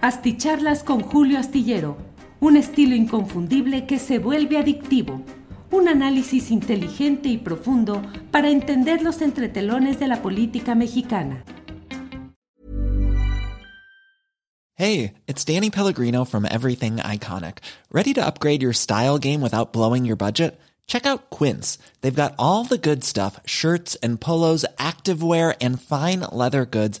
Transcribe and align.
Asticharlas 0.00 0.84
con 0.84 1.00
Julio 1.00 1.40
Astillero, 1.40 1.96
un 2.38 2.56
estilo 2.56 2.94
inconfundible 2.94 3.84
que 3.84 3.98
se 3.98 4.20
vuelve 4.20 4.56
adictivo. 4.56 5.22
Un 5.72 5.88
análisis 5.88 6.52
inteligente 6.52 7.28
y 7.28 7.36
profundo 7.36 8.00
para 8.30 8.48
entender 8.48 9.02
los 9.02 9.20
entretelones 9.22 9.98
de 9.98 10.06
la 10.06 10.22
política 10.22 10.76
mexicana. 10.76 11.42
Hey, 14.76 15.14
it's 15.26 15.44
Danny 15.44 15.68
Pellegrino 15.68 16.24
from 16.24 16.46
Everything 16.46 16.98
Iconic. 16.98 17.58
¿Ready 17.90 18.14
to 18.14 18.24
upgrade 18.24 18.62
your 18.62 18.72
style 18.72 19.18
game 19.18 19.40
without 19.40 19.72
blowing 19.72 20.04
your 20.04 20.16
budget? 20.16 20.60
Check 20.86 21.06
out 21.06 21.28
Quince. 21.30 21.78
They've 22.00 22.14
got 22.14 22.34
all 22.38 22.64
the 22.64 22.78
good 22.78 23.02
stuff 23.04 23.40
shirts 23.44 23.96
and 23.96 24.20
polos, 24.20 24.64
activewear, 24.78 25.56
and 25.60 25.82
fine 25.82 26.20
leather 26.32 26.64
goods, 26.64 27.00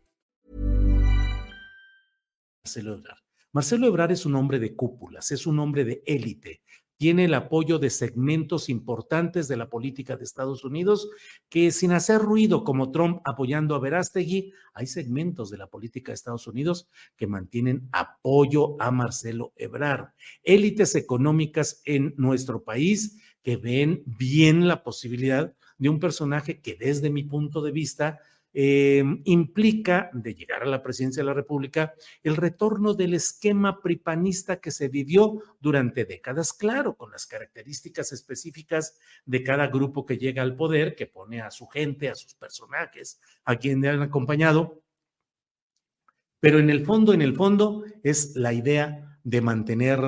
Marcelo 2.63 2.93
Ebrard. 2.93 3.17
Marcelo 3.53 3.87
Ebrard 3.87 4.11
es 4.11 4.25
un 4.25 4.35
hombre 4.35 4.59
de 4.59 4.75
cúpulas, 4.75 5.31
es 5.31 5.47
un 5.47 5.57
hombre 5.57 5.83
de 5.83 6.03
élite, 6.05 6.61
tiene 6.95 7.25
el 7.25 7.33
apoyo 7.33 7.79
de 7.79 7.89
segmentos 7.89 8.69
importantes 8.69 9.47
de 9.47 9.57
la 9.57 9.67
política 9.67 10.15
de 10.15 10.23
Estados 10.23 10.63
Unidos 10.63 11.09
que 11.49 11.71
sin 11.71 11.91
hacer 11.91 12.21
ruido 12.21 12.63
como 12.63 12.91
Trump 12.91 13.19
apoyando 13.25 13.73
a 13.73 13.79
Verástegui, 13.79 14.53
hay 14.75 14.85
segmentos 14.85 15.49
de 15.49 15.57
la 15.57 15.65
política 15.65 16.11
de 16.11 16.17
Estados 16.17 16.45
Unidos 16.45 16.87
que 17.17 17.25
mantienen 17.25 17.89
apoyo 17.91 18.79
a 18.79 18.91
Marcelo 18.91 19.53
Ebrard. 19.55 20.09
Élites 20.43 20.93
económicas 20.93 21.81
en 21.85 22.13
nuestro 22.17 22.63
país 22.63 23.19
que 23.41 23.57
ven 23.57 24.03
bien 24.05 24.67
la 24.67 24.83
posibilidad 24.83 25.55
de 25.79 25.89
un 25.89 25.99
personaje 25.99 26.61
que 26.61 26.75
desde 26.75 27.09
mi 27.09 27.23
punto 27.23 27.63
de 27.63 27.71
vista 27.71 28.19
eh, 28.53 29.03
implica, 29.25 30.09
de 30.13 30.35
llegar 30.35 30.63
a 30.63 30.67
la 30.67 30.83
presidencia 30.83 31.21
de 31.21 31.27
la 31.27 31.33
República, 31.33 31.93
el 32.21 32.35
retorno 32.35 32.93
del 32.93 33.13
esquema 33.13 33.81
pripanista 33.81 34.59
que 34.59 34.71
se 34.71 34.89
vivió 34.89 35.41
durante 35.59 36.05
décadas, 36.05 36.51
claro, 36.51 36.95
con 36.95 37.11
las 37.11 37.25
características 37.25 38.11
específicas 38.11 38.97
de 39.25 39.43
cada 39.43 39.67
grupo 39.67 40.05
que 40.05 40.17
llega 40.17 40.41
al 40.41 40.55
poder, 40.55 40.95
que 40.95 41.07
pone 41.07 41.41
a 41.41 41.51
su 41.51 41.67
gente, 41.67 42.09
a 42.09 42.15
sus 42.15 42.33
personajes, 42.35 43.21
a 43.45 43.55
quien 43.55 43.81
le 43.81 43.89
han 43.89 44.01
acompañado. 44.01 44.81
Pero 46.39 46.59
en 46.59 46.69
el 46.69 46.85
fondo, 46.85 47.13
en 47.13 47.21
el 47.21 47.35
fondo, 47.35 47.85
es 48.03 48.35
la 48.35 48.51
idea 48.51 49.19
de 49.23 49.41
mantener 49.41 49.99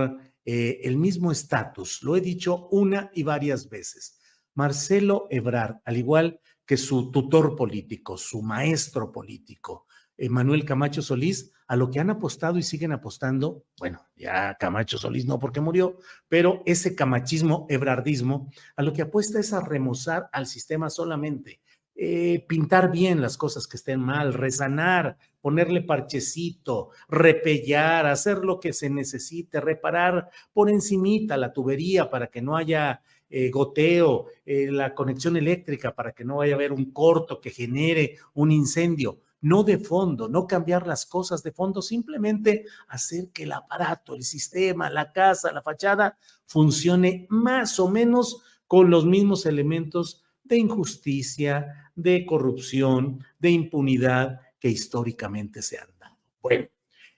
eh, 0.45 0.81
el 0.83 0.97
mismo 0.97 1.31
estatus. 1.31 2.03
Lo 2.03 2.17
he 2.17 2.21
dicho 2.21 2.67
una 2.71 3.11
y 3.13 3.23
varias 3.23 3.69
veces. 3.69 4.19
Marcelo 4.55 5.27
Ebrard, 5.29 5.77
al 5.85 5.97
igual 5.97 6.39
que 6.65 6.77
su 6.77 7.11
tutor 7.11 7.55
político, 7.55 8.17
su 8.17 8.41
maestro 8.41 9.11
político, 9.11 9.87
Manuel 10.29 10.65
Camacho 10.65 11.01
Solís, 11.01 11.51
a 11.67 11.75
lo 11.75 11.89
que 11.89 11.99
han 11.99 12.09
apostado 12.09 12.57
y 12.57 12.63
siguen 12.63 12.91
apostando, 12.91 13.65
bueno, 13.79 14.05
ya 14.15 14.55
Camacho 14.59 14.97
Solís 14.97 15.25
no 15.25 15.39
porque 15.39 15.61
murió, 15.61 15.97
pero 16.29 16.61
ese 16.65 16.95
camachismo, 16.95 17.65
ebrardismo, 17.69 18.51
a 18.75 18.83
lo 18.83 18.93
que 18.93 19.01
apuesta 19.01 19.39
es 19.39 19.53
a 19.53 19.61
remozar 19.61 20.29
al 20.31 20.45
sistema 20.45 20.89
solamente, 20.89 21.61
eh, 21.95 22.45
pintar 22.47 22.91
bien 22.91 23.21
las 23.21 23.37
cosas 23.37 23.67
que 23.67 23.77
estén 23.77 23.99
mal, 23.99 24.33
resanar, 24.33 25.17
ponerle 25.41 25.81
parchecito, 25.81 26.89
repellar, 27.07 28.07
hacer 28.07 28.39
lo 28.39 28.59
que 28.59 28.73
se 28.73 28.89
necesite, 28.89 29.61
reparar 29.61 30.29
por 30.53 30.69
encimita 30.69 31.37
la 31.37 31.53
tubería 31.53 32.09
para 32.09 32.27
que 32.27 32.41
no 32.41 32.57
haya 32.57 33.01
eh, 33.35 33.49
goteo, 33.49 34.27
eh, 34.45 34.67
la 34.69 34.93
conexión 34.93 35.35
eléctrica 35.35 35.95
para 35.95 36.11
que 36.11 36.23
no 36.23 36.35
vaya 36.35 36.53
a 36.53 36.55
haber 36.55 36.71
un 36.71 36.91
corto 36.91 37.41
que 37.41 37.49
genere 37.49 38.17
un 38.35 38.51
incendio. 38.51 39.21
No 39.41 39.63
de 39.63 39.79
fondo, 39.79 40.29
no 40.29 40.45
cambiar 40.45 40.85
las 40.85 41.07
cosas 41.07 41.41
de 41.41 41.51
fondo, 41.51 41.81
simplemente 41.81 42.65
hacer 42.89 43.29
que 43.33 43.43
el 43.43 43.53
aparato, 43.53 44.13
el 44.13 44.21
sistema, 44.21 44.91
la 44.91 45.11
casa, 45.11 45.51
la 45.51 45.63
fachada 45.63 46.15
funcione 46.45 47.25
más 47.27 47.79
o 47.79 47.89
menos 47.89 48.43
con 48.67 48.91
los 48.91 49.03
mismos 49.03 49.47
elementos 49.47 50.23
de 50.43 50.59
injusticia, 50.59 51.89
de 51.95 52.27
corrupción, 52.27 53.25
de 53.39 53.49
impunidad 53.49 54.41
que 54.59 54.69
históricamente 54.69 55.63
se 55.63 55.79
han 55.79 55.89
dado. 55.99 56.17
Bueno, 56.39 56.67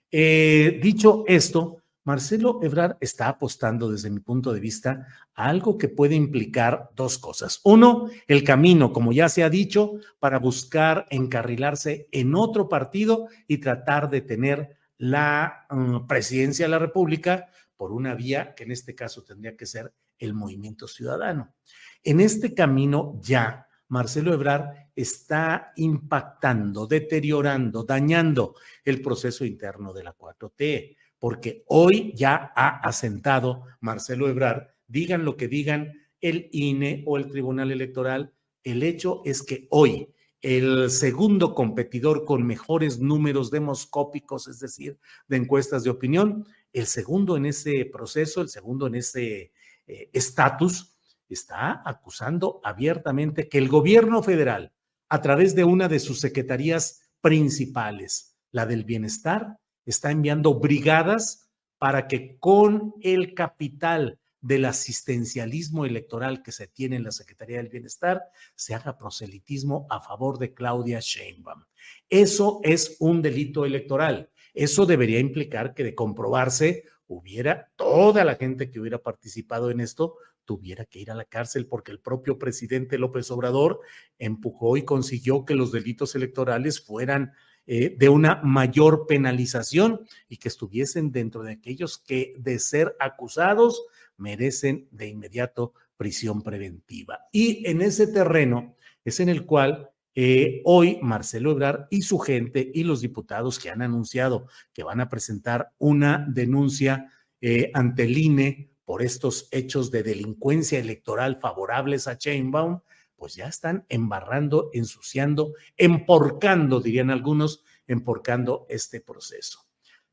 eh, 0.09 0.79
dicho 0.81 1.25
esto, 1.27 1.81
Marcelo 2.05 2.59
Ebrard 2.61 2.97
está 3.01 3.27
apostando 3.27 3.91
desde 3.91 4.11
mi 4.11 4.19
punto 4.19 4.53
de 4.53 4.59
vista 4.59 5.07
a 5.33 5.49
algo 5.49 5.75
que 5.75 5.89
puede 5.89 6.13
implicar 6.13 6.91
dos 6.95 7.17
cosas. 7.17 7.59
Uno, 7.63 8.09
el 8.27 8.43
camino, 8.43 8.93
como 8.93 9.11
ya 9.11 9.27
se 9.27 9.43
ha 9.43 9.49
dicho, 9.49 9.93
para 10.19 10.37
buscar 10.37 11.07
encarrilarse 11.09 12.07
en 12.11 12.35
otro 12.35 12.69
partido 12.69 13.27
y 13.47 13.57
tratar 13.57 14.11
de 14.11 14.21
tener 14.21 14.77
la 14.99 15.65
uh, 15.71 16.05
presidencia 16.05 16.65
de 16.65 16.69
la 16.69 16.79
República 16.79 17.47
por 17.75 17.91
una 17.91 18.13
vía 18.13 18.53
que 18.53 18.65
en 18.65 18.71
este 18.71 18.93
caso 18.93 19.23
tendría 19.23 19.57
que 19.57 19.65
ser 19.65 19.91
el 20.19 20.35
movimiento 20.35 20.87
ciudadano. 20.87 21.55
En 22.03 22.19
este 22.19 22.53
camino 22.53 23.19
ya 23.19 23.67
Marcelo 23.87 24.31
Ebrard 24.31 24.91
está 24.95 25.73
impactando, 25.75 26.85
deteriorando, 26.85 27.83
dañando 27.83 28.55
el 28.83 29.01
proceso 29.01 29.43
interno 29.43 29.91
de 29.91 30.03
la 30.03 30.15
4T 30.15 30.95
porque 31.19 31.63
hoy 31.67 32.13
ya 32.15 32.51
ha 32.55 32.79
asentado 32.79 33.63
Marcelo 33.79 34.29
Ebrard, 34.29 34.67
digan 34.87 35.25
lo 35.25 35.37
que 35.37 35.47
digan 35.47 35.93
el 36.21 36.49
INE 36.51 37.03
o 37.05 37.17
el 37.17 37.27
Tribunal 37.27 37.71
Electoral, 37.71 38.33
el 38.63 38.83
hecho 38.83 39.21
es 39.25 39.43
que 39.43 39.67
hoy 39.69 40.09
el 40.41 40.91
segundo 40.91 41.55
competidor 41.55 42.23
con 42.23 42.45
mejores 42.45 42.99
números 42.99 43.49
demoscópicos, 43.49 44.47
es 44.47 44.59
decir, 44.59 44.99
de 45.27 45.37
encuestas 45.37 45.83
de 45.83 45.89
opinión, 45.89 46.45
el 46.71 46.85
segundo 46.85 47.35
en 47.35 47.47
ese 47.47 47.85
proceso, 47.85 48.41
el 48.41 48.49
segundo 48.49 48.85
en 48.87 48.95
ese 48.95 49.51
eh, 49.87 50.09
estatus, 50.13 50.95
está 51.27 51.81
acusando 51.83 52.61
abiertamente 52.63 53.49
que 53.49 53.57
el 53.57 53.67
gobierno 53.67 54.21
federal, 54.21 54.71
a 55.09 55.21
través 55.21 55.55
de 55.55 55.63
una 55.63 55.87
de 55.87 55.99
sus 55.99 56.19
secretarías 56.19 57.01
principales, 57.21 58.35
la 58.51 58.67
del 58.67 58.83
bienestar, 58.83 59.57
está 59.85 60.11
enviando 60.11 60.55
brigadas 60.55 61.49
para 61.77 62.07
que 62.07 62.37
con 62.39 62.93
el 63.01 63.33
capital 63.33 64.19
del 64.41 64.65
asistencialismo 64.65 65.85
electoral 65.85 66.43
que 66.43 66.51
se 66.51 66.67
tiene 66.67 66.97
en 66.97 67.03
la 67.03 67.11
Secretaría 67.11 67.57
del 67.57 67.69
Bienestar, 67.69 68.21
se 68.55 68.75
haga 68.75 68.97
proselitismo 68.97 69.87
a 69.89 69.99
favor 69.99 70.37
de 70.37 70.53
Claudia 70.53 70.99
Sheinbaum. 70.99 71.63
Eso 72.09 72.59
es 72.63 72.97
un 72.99 73.21
delito 73.21 73.65
electoral. 73.65 74.29
Eso 74.53 74.85
debería 74.85 75.19
implicar 75.19 75.73
que 75.73 75.83
de 75.83 75.95
comprobarse 75.95 76.83
hubiera 77.07 77.71
toda 77.75 78.23
la 78.23 78.35
gente 78.35 78.69
que 78.69 78.79
hubiera 78.79 78.99
participado 78.99 79.71
en 79.71 79.79
esto 79.79 80.15
tuviera 80.45 80.85
que 80.85 80.99
ir 80.99 81.11
a 81.11 81.15
la 81.15 81.25
cárcel 81.25 81.67
porque 81.67 81.91
el 81.91 81.99
propio 81.99 82.37
presidente 82.37 82.97
López 82.97 83.29
Obrador 83.31 83.81
empujó 84.17 84.77
y 84.77 84.85
consiguió 84.85 85.43
que 85.43 85.55
los 85.55 85.71
delitos 85.71 86.15
electorales 86.15 86.79
fueran 86.79 87.33
eh, 87.67 87.95
de 87.97 88.09
una 88.09 88.41
mayor 88.43 89.07
penalización 89.07 90.01
y 90.29 90.37
que 90.37 90.49
estuviesen 90.49 91.11
dentro 91.11 91.43
de 91.43 91.53
aquellos 91.53 91.97
que 91.97 92.33
de 92.37 92.59
ser 92.59 92.95
acusados 92.99 93.83
merecen 94.17 94.87
de 94.91 95.07
inmediato 95.07 95.73
prisión 95.97 96.41
preventiva. 96.41 97.21
Y 97.31 97.67
en 97.69 97.81
ese 97.81 98.07
terreno 98.07 98.75
es 99.03 99.19
en 99.19 99.29
el 99.29 99.45
cual 99.45 99.89
eh, 100.13 100.61
hoy 100.63 100.99
Marcelo 101.01 101.51
Ebrard 101.51 101.87
y 101.89 102.03
su 102.03 102.19
gente 102.19 102.71
y 102.73 102.83
los 102.83 103.01
diputados 103.01 103.59
que 103.59 103.69
han 103.69 103.81
anunciado 103.81 104.47
que 104.73 104.83
van 104.83 105.01
a 105.01 105.09
presentar 105.09 105.71
una 105.77 106.25
denuncia 106.29 107.11
eh, 107.41 107.69
ante 107.73 108.03
el 108.03 108.17
INE 108.17 108.69
por 108.85 109.01
estos 109.01 109.49
hechos 109.51 109.91
de 109.91 110.03
delincuencia 110.03 110.79
electoral 110.79 111.39
favorables 111.41 112.07
a 112.07 112.17
Chainbaum, 112.17 112.79
pues 113.15 113.35
ya 113.35 113.47
están 113.47 113.85
embarrando, 113.89 114.69
ensuciando, 114.73 115.53
emporcando, 115.77 116.81
dirían 116.81 117.09
algunos, 117.09 117.63
emporcando 117.87 118.65
este 118.69 119.01
proceso. 119.01 119.65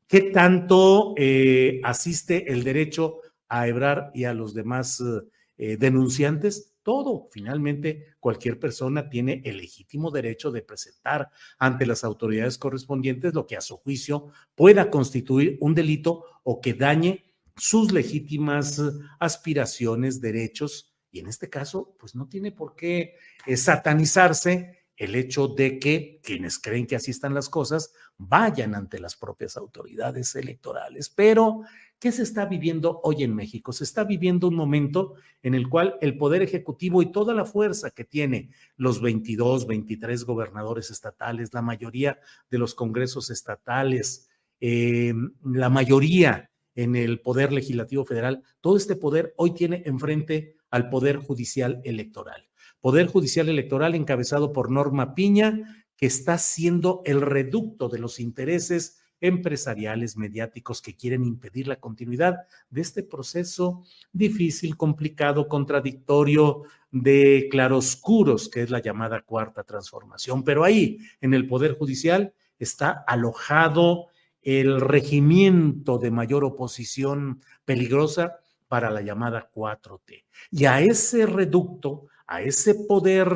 ¿Qué 0.07 0.21
tanto 0.31 1.13
eh, 1.17 1.81
asiste 1.83 2.51
el 2.51 2.63
derecho 2.63 3.21
a 3.47 3.67
Ebrar 3.67 4.11
y 4.13 4.25
a 4.25 4.33
los 4.33 4.53
demás 4.53 5.01
eh, 5.57 5.77
denunciantes? 5.77 6.75
Todo. 6.83 7.29
Finalmente, 7.31 8.15
cualquier 8.19 8.59
persona 8.59 9.09
tiene 9.09 9.41
el 9.45 9.57
legítimo 9.57 10.11
derecho 10.11 10.51
de 10.51 10.61
presentar 10.61 11.29
ante 11.57 11.85
las 11.85 12.03
autoridades 12.03 12.57
correspondientes 12.57 13.33
lo 13.33 13.47
que 13.47 13.55
a 13.55 13.61
su 13.61 13.77
juicio 13.77 14.27
pueda 14.53 14.91
constituir 14.91 15.57
un 15.61 15.73
delito 15.73 16.25
o 16.43 16.59
que 16.59 16.73
dañe 16.73 17.31
sus 17.55 17.91
legítimas 17.91 18.81
aspiraciones, 19.19 20.19
derechos, 20.19 20.92
y 21.13 21.19
en 21.19 21.27
este 21.27 21.47
caso, 21.47 21.95
pues 21.99 22.15
no 22.15 22.27
tiene 22.27 22.51
por 22.51 22.75
qué 22.75 23.15
eh, 23.45 23.55
satanizarse 23.55 24.79
el 24.97 25.13
hecho 25.13 25.47
de 25.47 25.77
que 25.77 26.19
quienes 26.23 26.57
creen 26.57 26.87
que 26.87 26.95
así 26.95 27.11
están 27.11 27.35
las 27.35 27.49
cosas 27.49 27.93
vayan 28.17 28.73
ante 28.73 28.99
las 28.99 29.15
propias 29.15 29.55
autoridades 29.55 30.35
electorales. 30.35 31.09
Pero, 31.09 31.61
¿qué 31.99 32.11
se 32.11 32.23
está 32.23 32.45
viviendo 32.45 32.99
hoy 33.03 33.23
en 33.23 33.35
México? 33.35 33.71
Se 33.73 33.83
está 33.83 34.03
viviendo 34.03 34.47
un 34.47 34.55
momento 34.55 35.13
en 35.43 35.53
el 35.53 35.69
cual 35.69 35.97
el 36.01 36.17
Poder 36.17 36.41
Ejecutivo 36.41 37.03
y 37.03 37.11
toda 37.11 37.35
la 37.35 37.45
fuerza 37.45 37.91
que 37.91 38.05
tiene 38.05 38.49
los 38.75 38.99
22, 38.99 39.67
23 39.67 40.23
gobernadores 40.23 40.89
estatales, 40.89 41.53
la 41.53 41.61
mayoría 41.61 42.19
de 42.49 42.57
los 42.57 42.73
congresos 42.73 43.29
estatales, 43.29 44.29
eh, 44.59 45.13
la 45.43 45.69
mayoría 45.69 46.49
en 46.75 46.95
el 46.95 47.19
Poder 47.19 47.51
Legislativo 47.51 48.05
Federal, 48.05 48.43
todo 48.61 48.77
este 48.77 48.95
poder 48.95 49.33
hoy 49.37 49.53
tiene 49.53 49.83
enfrente 49.85 50.55
al 50.69 50.89
Poder 50.89 51.17
Judicial 51.17 51.81
Electoral. 51.83 52.49
Poder 52.81 53.07
Judicial 53.07 53.49
Electoral 53.49 53.95
encabezado 53.95 54.51
por 54.51 54.69
Norma 54.71 55.15
Piña, 55.15 55.85
que 55.95 56.05
está 56.05 56.37
siendo 56.37 57.01
el 57.05 57.21
reducto 57.21 57.89
de 57.89 57.99
los 57.99 58.19
intereses 58.19 58.99
empresariales, 59.21 60.17
mediáticos 60.17 60.81
que 60.81 60.97
quieren 60.97 61.23
impedir 61.23 61.67
la 61.67 61.79
continuidad 61.79 62.39
de 62.69 62.81
este 62.81 63.03
proceso 63.03 63.85
difícil, 64.11 64.75
complicado, 64.75 65.47
contradictorio, 65.47 66.63
de 66.91 67.47
claroscuros, 67.49 68.49
que 68.49 68.61
es 68.61 68.69
la 68.69 68.79
llamada 68.79 69.21
cuarta 69.21 69.63
transformación. 69.63 70.43
Pero 70.43 70.63
ahí, 70.63 70.99
en 71.21 71.33
el 71.33 71.47
Poder 71.47 71.73
Judicial, 71.73 72.33
está 72.59 73.03
alojado 73.07 74.09
el 74.43 74.81
regimiento 74.81 75.97
de 75.97 76.11
mayor 76.11 76.43
oposición 76.43 77.41
peligrosa 77.65 78.39
para 78.67 78.89
la 78.89 79.01
llamada 79.01 79.49
4T. 79.53 80.25
Y 80.51 80.65
a 80.65 80.81
ese 80.81 81.25
reducto, 81.25 82.07
a 82.27 82.41
ese 82.41 82.75
poder, 82.75 83.29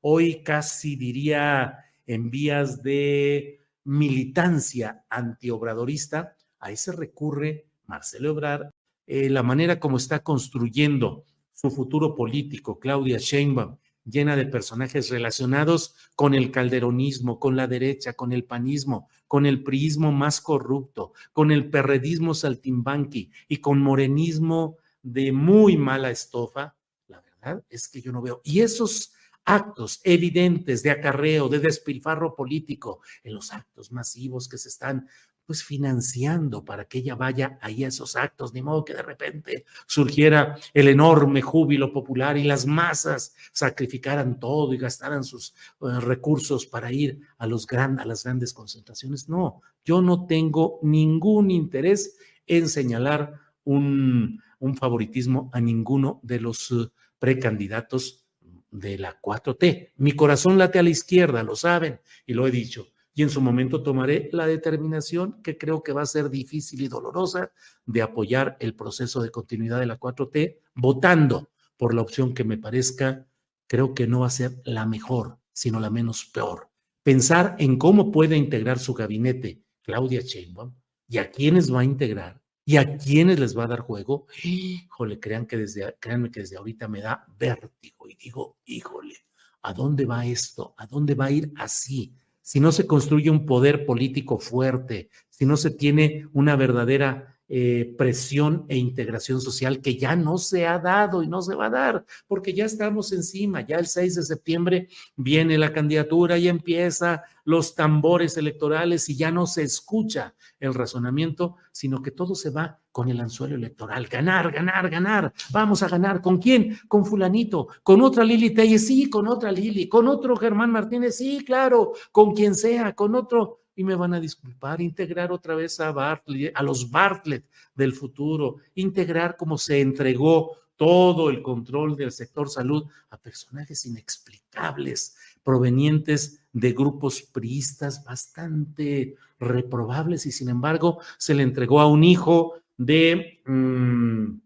hoy 0.00 0.42
casi 0.42 0.96
diría 0.96 1.78
en 2.06 2.30
vías 2.30 2.82
de 2.82 3.60
militancia 3.84 5.04
antiobradorista, 5.08 6.36
a 6.58 6.70
ese 6.70 6.92
recurre 6.92 7.66
Marcelo 7.86 8.32
Obrar, 8.32 8.70
eh, 9.06 9.28
la 9.28 9.42
manera 9.42 9.78
como 9.80 9.96
está 9.96 10.20
construyendo 10.20 11.24
su 11.52 11.70
futuro 11.70 12.14
político, 12.14 12.78
Claudia 12.78 13.18
Sheinbaum, 13.18 13.76
llena 14.04 14.36
de 14.36 14.46
personajes 14.46 15.10
relacionados 15.10 15.94
con 16.14 16.34
el 16.34 16.50
calderonismo, 16.50 17.38
con 17.38 17.56
la 17.56 17.66
derecha, 17.66 18.14
con 18.14 18.32
el 18.32 18.44
panismo, 18.44 19.08
con 19.28 19.46
el 19.46 19.62
priismo 19.62 20.12
más 20.12 20.40
corrupto, 20.40 21.12
con 21.32 21.50
el 21.50 21.70
perredismo 21.70 22.34
saltimbanqui 22.34 23.30
y 23.48 23.58
con 23.58 23.80
morenismo 23.80 24.76
de 25.02 25.32
muy 25.32 25.76
mala 25.76 26.10
estofa, 26.10 26.76
la 27.08 27.20
verdad 27.20 27.64
es 27.68 27.88
que 27.88 28.00
yo 28.00 28.12
no 28.12 28.22
veo. 28.22 28.40
Y 28.44 28.60
esos 28.60 29.12
actos 29.44 30.00
evidentes 30.04 30.82
de 30.82 30.90
acarreo, 30.90 31.48
de 31.48 31.58
despilfarro 31.58 32.34
político, 32.34 33.00
en 33.24 33.34
los 33.34 33.52
actos 33.52 33.90
masivos 33.90 34.48
que 34.48 34.58
se 34.58 34.68
están 34.68 35.08
pues 35.46 35.64
financiando 35.64 36.64
para 36.64 36.84
que 36.84 36.98
ella 36.98 37.14
vaya 37.14 37.58
ahí 37.60 37.84
a 37.84 37.88
esos 37.88 38.16
actos, 38.16 38.52
ni 38.52 38.62
modo 38.62 38.84
que 38.84 38.94
de 38.94 39.02
repente 39.02 39.64
surgiera 39.86 40.56
el 40.72 40.88
enorme 40.88 41.42
júbilo 41.42 41.92
popular 41.92 42.36
y 42.36 42.44
las 42.44 42.66
masas 42.66 43.34
sacrificaran 43.52 44.38
todo 44.38 44.72
y 44.72 44.78
gastaran 44.78 45.24
sus 45.24 45.54
eh, 45.80 46.00
recursos 46.00 46.66
para 46.66 46.92
ir 46.92 47.20
a, 47.38 47.46
los 47.46 47.66
a 47.70 48.04
las 48.04 48.24
grandes 48.24 48.52
concentraciones. 48.52 49.28
No, 49.28 49.62
yo 49.84 50.00
no 50.00 50.26
tengo 50.26 50.78
ningún 50.82 51.50
interés 51.50 52.16
en 52.46 52.68
señalar 52.68 53.40
un, 53.64 54.40
un 54.58 54.76
favoritismo 54.76 55.50
a 55.52 55.60
ninguno 55.60 56.20
de 56.22 56.40
los 56.40 56.70
eh, 56.70 56.88
precandidatos 57.18 58.24
de 58.70 58.98
la 58.98 59.20
4T. 59.20 59.92
Mi 59.96 60.12
corazón 60.12 60.56
late 60.58 60.78
a 60.78 60.82
la 60.82 60.90
izquierda, 60.90 61.42
lo 61.42 61.54
saben, 61.54 62.00
y 62.26 62.32
lo 62.32 62.46
he 62.46 62.50
dicho 62.50 62.88
y 63.14 63.22
en 63.22 63.30
su 63.30 63.40
momento 63.40 63.82
tomaré 63.82 64.30
la 64.32 64.46
determinación 64.46 65.42
que 65.42 65.58
creo 65.58 65.82
que 65.82 65.92
va 65.92 66.02
a 66.02 66.06
ser 66.06 66.30
difícil 66.30 66.82
y 66.82 66.88
dolorosa 66.88 67.52
de 67.84 68.02
apoyar 68.02 68.56
el 68.60 68.74
proceso 68.74 69.22
de 69.22 69.30
continuidad 69.30 69.80
de 69.80 69.86
la 69.86 69.98
4T, 69.98 70.58
votando 70.74 71.50
por 71.76 71.94
la 71.94 72.02
opción 72.02 72.32
que 72.32 72.44
me 72.44 72.58
parezca, 72.58 73.26
creo 73.66 73.94
que 73.94 74.06
no 74.06 74.20
va 74.20 74.28
a 74.28 74.30
ser 74.30 74.60
la 74.64 74.86
mejor, 74.86 75.38
sino 75.52 75.80
la 75.80 75.90
menos 75.90 76.24
peor. 76.26 76.70
Pensar 77.02 77.56
en 77.58 77.78
cómo 77.78 78.12
puede 78.12 78.36
integrar 78.36 78.78
su 78.78 78.94
gabinete 78.94 79.62
Claudia 79.82 80.20
Sheinbaum 80.20 80.74
y 81.08 81.18
a 81.18 81.30
quiénes 81.30 81.72
va 81.72 81.80
a 81.80 81.84
integrar 81.84 82.40
y 82.64 82.76
a 82.76 82.96
quiénes 82.96 83.40
les 83.40 83.58
va 83.58 83.64
a 83.64 83.68
dar 83.68 83.80
juego, 83.80 84.26
híjole, 84.44 85.18
crean 85.18 85.46
que 85.46 85.56
desde, 85.56 85.96
créanme 85.98 86.30
que 86.30 86.40
desde 86.40 86.56
ahorita 86.56 86.86
me 86.86 87.00
da 87.00 87.26
vértigo 87.36 88.08
y 88.08 88.14
digo, 88.14 88.58
híjole, 88.64 89.16
¿a 89.62 89.72
dónde 89.72 90.06
va 90.06 90.24
esto? 90.24 90.74
¿A 90.78 90.86
dónde 90.86 91.14
va 91.14 91.26
a 91.26 91.30
ir 91.32 91.52
así? 91.56 92.14
Si 92.42 92.60
no 92.60 92.72
se 92.72 92.86
construye 92.86 93.30
un 93.30 93.46
poder 93.46 93.86
político 93.86 94.38
fuerte, 94.38 95.08
si 95.30 95.46
no 95.46 95.56
se 95.56 95.70
tiene 95.70 96.28
una 96.32 96.56
verdadera 96.56 97.38
eh, 97.54 97.94
presión 97.98 98.64
e 98.66 98.78
integración 98.78 99.38
social 99.42 99.82
que 99.82 99.98
ya 99.98 100.16
no 100.16 100.38
se 100.38 100.66
ha 100.66 100.78
dado 100.78 101.22
y 101.22 101.28
no 101.28 101.42
se 101.42 101.54
va 101.54 101.66
a 101.66 101.70
dar, 101.70 102.06
porque 102.26 102.54
ya 102.54 102.64
estamos 102.64 103.12
encima, 103.12 103.60
ya 103.60 103.76
el 103.76 103.88
6 103.88 104.14
de 104.14 104.22
septiembre 104.22 104.88
viene 105.16 105.58
la 105.58 105.70
candidatura 105.70 106.38
y 106.38 106.48
empieza 106.48 107.24
los 107.44 107.74
tambores 107.74 108.38
electorales 108.38 109.06
y 109.10 109.16
ya 109.16 109.30
no 109.30 109.46
se 109.46 109.64
escucha 109.64 110.34
el 110.60 110.72
razonamiento, 110.72 111.56
sino 111.72 112.00
que 112.00 112.10
todo 112.10 112.34
se 112.34 112.48
va 112.48 112.80
con 112.90 113.10
el 113.10 113.20
anzuelo 113.20 113.56
electoral. 113.56 114.06
Ganar, 114.06 114.50
ganar, 114.50 114.88
ganar. 114.88 115.32
Vamos 115.50 115.82
a 115.82 115.88
ganar. 115.88 116.22
¿Con 116.22 116.38
quién? 116.38 116.78
Con 116.88 117.04
fulanito. 117.04 117.68
Con 117.82 118.00
otra 118.00 118.24
Lili 118.24 118.54
Telles, 118.54 118.86
sí, 118.86 119.10
con 119.10 119.26
otra 119.26 119.50
Lili. 119.50 119.88
Con 119.88 120.08
otro 120.08 120.36
Germán 120.36 120.70
Martínez, 120.70 121.16
sí, 121.16 121.44
claro. 121.44 121.92
Con 122.12 122.34
quien 122.34 122.54
sea, 122.54 122.94
con 122.94 123.14
otro 123.14 123.61
y 123.74 123.84
me 123.84 123.94
van 123.94 124.14
a 124.14 124.20
disculpar, 124.20 124.80
integrar 124.80 125.32
otra 125.32 125.54
vez 125.54 125.80
a 125.80 125.92
Bartlett, 125.92 126.52
a 126.54 126.62
los 126.62 126.90
Bartlett 126.90 127.44
del 127.74 127.92
futuro, 127.92 128.56
integrar 128.74 129.36
como 129.36 129.58
se 129.58 129.80
entregó 129.80 130.56
todo 130.76 131.30
el 131.30 131.42
control 131.42 131.96
del 131.96 132.10
sector 132.10 132.48
salud 132.48 132.86
a 133.10 133.16
personajes 133.16 133.86
inexplicables 133.86 135.16
provenientes 135.44 136.40
de 136.52 136.72
grupos 136.72 137.22
priistas 137.22 138.04
bastante 138.04 139.16
reprobables 139.38 140.26
y 140.26 140.32
sin 140.32 140.48
embargo 140.48 141.00
se 141.18 141.34
le 141.34 141.42
entregó 141.42 141.80
a 141.80 141.86
un 141.86 142.04
hijo 142.04 142.54
de... 142.76 143.40
Mm, 143.46 144.41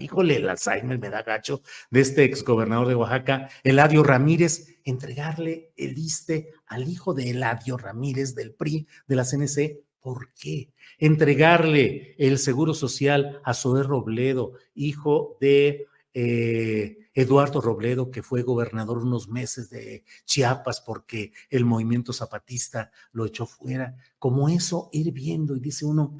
Híjole, 0.00 0.36
el 0.36 0.48
Alzheimer 0.48 0.98
me 0.98 1.10
da 1.10 1.22
gacho 1.22 1.62
de 1.90 2.00
este 2.00 2.24
exgobernador 2.24 2.88
de 2.88 2.94
Oaxaca, 2.94 3.50
Eladio 3.62 4.02
Ramírez, 4.02 4.78
entregarle 4.84 5.72
el 5.76 5.98
ISTE 5.98 6.52
al 6.66 6.88
hijo 6.88 7.12
de 7.12 7.30
Eladio 7.30 7.76
Ramírez 7.76 8.34
del 8.34 8.54
PRI, 8.54 8.86
de 9.06 9.16
la 9.16 9.24
CNC. 9.24 9.84
¿Por 10.00 10.32
qué? 10.32 10.72
Entregarle 10.98 12.14
el 12.16 12.38
seguro 12.38 12.72
social 12.72 13.40
a 13.44 13.52
Zoé 13.52 13.82
Robledo, 13.82 14.52
hijo 14.74 15.36
de 15.40 15.88
eh, 16.14 16.96
Eduardo 17.12 17.60
Robledo, 17.60 18.10
que 18.10 18.22
fue 18.22 18.42
gobernador 18.42 18.98
unos 18.98 19.28
meses 19.28 19.68
de 19.68 20.04
Chiapas 20.24 20.80
porque 20.80 21.32
el 21.50 21.66
movimiento 21.66 22.14
zapatista 22.14 22.90
lo 23.12 23.26
echó 23.26 23.44
fuera. 23.44 23.96
Como 24.18 24.48
eso, 24.48 24.88
ir 24.92 25.12
viendo 25.12 25.54
y 25.54 25.60
dice 25.60 25.84
uno, 25.84 26.16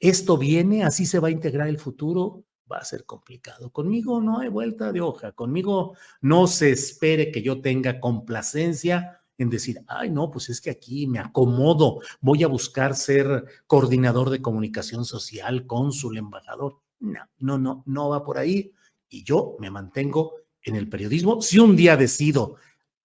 esto 0.00 0.36
viene, 0.36 0.84
así 0.84 1.06
se 1.06 1.18
va 1.18 1.28
a 1.28 1.32
integrar 1.32 1.68
el 1.68 1.78
futuro, 1.78 2.44
va 2.70 2.78
a 2.78 2.84
ser 2.84 3.04
complicado. 3.04 3.70
Conmigo 3.70 4.20
no 4.20 4.38
hay 4.38 4.48
vuelta 4.48 4.92
de 4.92 5.00
hoja, 5.00 5.32
conmigo 5.32 5.96
no 6.20 6.46
se 6.46 6.70
espere 6.70 7.30
que 7.30 7.42
yo 7.42 7.60
tenga 7.60 8.00
complacencia 8.00 9.20
en 9.38 9.50
decir, 9.50 9.82
ay, 9.86 10.10
no, 10.10 10.30
pues 10.30 10.48
es 10.48 10.60
que 10.60 10.70
aquí 10.70 11.06
me 11.06 11.18
acomodo, 11.18 12.00
voy 12.20 12.42
a 12.42 12.48
buscar 12.48 12.94
ser 12.94 13.44
coordinador 13.66 14.30
de 14.30 14.40
comunicación 14.40 15.04
social, 15.04 15.66
cónsul, 15.66 16.16
embajador. 16.16 16.80
No, 16.98 17.20
no, 17.38 17.58
no, 17.58 17.82
no 17.86 18.08
va 18.08 18.24
por 18.24 18.38
ahí. 18.38 18.72
Y 19.08 19.22
yo 19.24 19.56
me 19.60 19.70
mantengo 19.70 20.32
en 20.62 20.76
el 20.76 20.88
periodismo. 20.88 21.42
Si 21.42 21.58
un 21.58 21.76
día 21.76 21.96
decido 21.96 22.56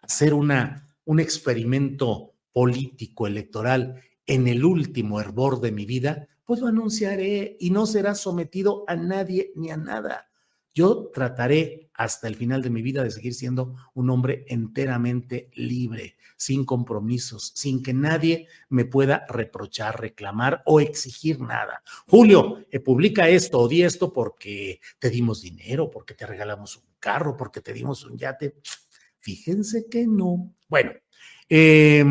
hacer 0.01 0.33
una, 0.33 0.87
un 1.05 1.19
experimento 1.19 2.33
político, 2.53 3.27
electoral, 3.27 4.01
en 4.25 4.47
el 4.47 4.65
último 4.65 5.19
hervor 5.19 5.61
de 5.61 5.71
mi 5.71 5.85
vida, 5.85 6.27
pues 6.45 6.59
lo 6.59 6.67
anunciaré 6.67 7.57
y 7.59 7.69
no 7.69 7.85
será 7.85 8.15
sometido 8.15 8.83
a 8.87 8.95
nadie 8.95 9.51
ni 9.55 9.71
a 9.71 9.77
nada. 9.77 10.31
Yo 10.73 11.11
trataré 11.13 11.89
hasta 11.93 12.27
el 12.27 12.35
final 12.35 12.61
de 12.61 12.69
mi 12.69 12.81
vida 12.81 13.03
de 13.03 13.11
seguir 13.11 13.33
siendo 13.33 13.75
un 13.93 14.09
hombre 14.09 14.45
enteramente 14.47 15.49
libre, 15.53 16.15
sin 16.37 16.65
compromisos, 16.65 17.51
sin 17.55 17.83
que 17.83 17.93
nadie 17.93 18.47
me 18.69 18.85
pueda 18.85 19.25
reprochar, 19.27 19.99
reclamar 19.99 20.63
o 20.65 20.79
exigir 20.79 21.41
nada. 21.41 21.83
Julio, 22.07 22.65
eh, 22.71 22.79
publica 22.79 23.27
esto 23.27 23.59
o 23.59 23.67
di 23.67 23.83
esto 23.83 24.13
porque 24.13 24.79
te 24.97 25.09
dimos 25.09 25.41
dinero, 25.41 25.91
porque 25.91 26.13
te 26.13 26.25
regalamos 26.25 26.77
un 26.77 26.83
carro, 26.99 27.35
porque 27.35 27.59
te 27.59 27.73
dimos 27.73 28.05
un 28.05 28.17
yate. 28.17 28.55
Fíjense 29.19 29.87
que 29.89 30.07
no. 30.07 30.53
Bueno, 30.69 30.93
eh, 31.49 32.01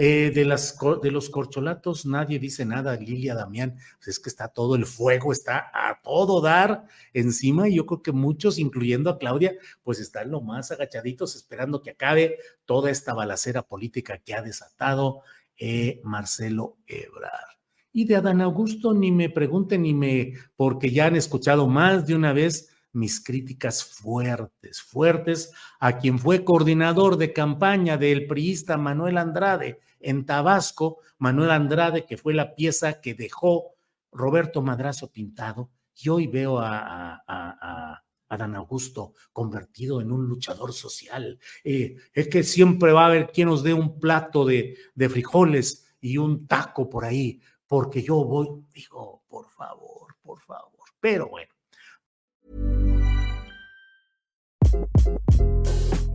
eh, 0.00 0.30
de, 0.32 0.44
las, 0.44 0.78
de 1.02 1.10
los 1.10 1.28
corcholatos 1.28 2.06
nadie 2.06 2.38
dice 2.38 2.64
nada, 2.64 2.94
Lilia 2.94 3.34
Damián, 3.34 3.74
pues 3.96 4.06
es 4.06 4.20
que 4.20 4.28
está 4.28 4.46
todo 4.46 4.76
el 4.76 4.86
fuego, 4.86 5.32
está 5.32 5.72
a 5.74 6.00
todo 6.00 6.40
dar 6.40 6.84
encima 7.12 7.68
y 7.68 7.74
yo 7.74 7.84
creo 7.84 8.00
que 8.00 8.12
muchos, 8.12 8.60
incluyendo 8.60 9.10
a 9.10 9.18
Claudia, 9.18 9.56
pues 9.82 9.98
están 9.98 10.30
lo 10.30 10.40
más 10.40 10.70
agachaditos 10.70 11.34
esperando 11.34 11.82
que 11.82 11.90
acabe 11.90 12.38
toda 12.64 12.92
esta 12.92 13.12
balacera 13.12 13.62
política 13.62 14.18
que 14.18 14.34
ha 14.34 14.42
desatado 14.42 15.22
eh, 15.56 16.00
Marcelo 16.04 16.76
Ebrard. 16.86 17.58
Y 17.92 18.04
de 18.04 18.14
Adán 18.14 18.40
Augusto 18.40 18.94
ni 18.94 19.10
me 19.10 19.30
pregunten 19.30 19.82
ni 19.82 19.94
me, 19.94 20.34
porque 20.54 20.92
ya 20.92 21.06
han 21.06 21.16
escuchado 21.16 21.66
más 21.66 22.06
de 22.06 22.14
una 22.14 22.32
vez 22.32 22.68
mis 22.92 23.20
críticas 23.20 23.84
fuertes, 23.84 24.80
fuertes 24.80 25.50
a 25.80 25.98
quien 25.98 26.20
fue 26.20 26.44
coordinador 26.44 27.16
de 27.16 27.32
campaña 27.32 27.96
del 27.96 28.28
priista 28.28 28.76
Manuel 28.76 29.18
Andrade 29.18 29.80
en 30.00 30.26
Tabasco, 30.26 30.98
Manuel 31.18 31.50
Andrade, 31.50 32.04
que 32.04 32.16
fue 32.16 32.34
la 32.34 32.54
pieza 32.54 33.00
que 33.00 33.14
dejó 33.14 33.74
Roberto 34.12 34.62
Madrazo 34.62 35.10
pintado, 35.10 35.70
y 35.94 36.08
hoy 36.08 36.26
veo 36.26 36.58
a, 36.60 38.02
Dan 38.30 38.54
Augusto 38.56 39.14
convertido 39.32 40.00
en 40.00 40.12
un 40.12 40.26
luchador 40.26 40.72
social. 40.72 41.38
Eh, 41.64 41.96
es 42.12 42.28
que 42.28 42.42
siempre 42.42 42.92
va 42.92 43.04
a 43.04 43.06
haber 43.06 43.30
quien 43.32 43.48
nos 43.48 43.62
dé 43.62 43.72
un 43.72 43.98
plato 43.98 44.44
de, 44.44 44.76
de 44.94 45.08
frijoles 45.08 45.96
y 46.00 46.18
un 46.18 46.46
taco 46.46 46.88
por 46.88 47.04
ahí, 47.04 47.40
porque 47.66 48.02
yo 48.02 48.24
voy, 48.24 48.48
digo, 48.72 49.24
por 49.28 49.48
favor, 49.50 50.14
por 50.22 50.40
favor. 50.40 50.84
Pero 51.00 51.28
bueno, 51.28 51.52